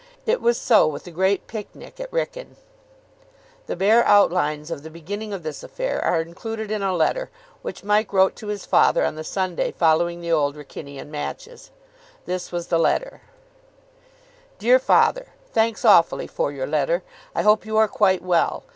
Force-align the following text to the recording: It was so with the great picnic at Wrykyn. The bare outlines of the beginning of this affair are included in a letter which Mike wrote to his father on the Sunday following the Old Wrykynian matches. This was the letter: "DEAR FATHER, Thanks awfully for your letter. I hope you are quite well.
It 0.25 0.41
was 0.41 0.59
so 0.59 0.87
with 0.87 1.03
the 1.03 1.11
great 1.11 1.45
picnic 1.45 1.99
at 1.99 2.09
Wrykyn. 2.11 2.55
The 3.67 3.75
bare 3.75 4.03
outlines 4.07 4.71
of 4.71 4.81
the 4.81 4.89
beginning 4.89 5.31
of 5.31 5.43
this 5.43 5.61
affair 5.61 6.03
are 6.03 6.23
included 6.23 6.71
in 6.71 6.81
a 6.81 6.91
letter 6.91 7.29
which 7.61 7.83
Mike 7.83 8.11
wrote 8.11 8.35
to 8.37 8.47
his 8.47 8.65
father 8.65 9.05
on 9.05 9.13
the 9.13 9.23
Sunday 9.23 9.71
following 9.71 10.19
the 10.19 10.31
Old 10.31 10.55
Wrykynian 10.55 11.09
matches. 11.11 11.69
This 12.25 12.51
was 12.51 12.65
the 12.69 12.79
letter: 12.79 13.21
"DEAR 14.57 14.79
FATHER, 14.79 15.27
Thanks 15.53 15.85
awfully 15.85 16.25
for 16.25 16.51
your 16.51 16.65
letter. 16.65 17.03
I 17.35 17.43
hope 17.43 17.63
you 17.67 17.77
are 17.77 17.87
quite 17.87 18.23
well. 18.23 18.63